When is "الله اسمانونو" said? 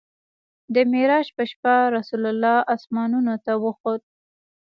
2.31-3.33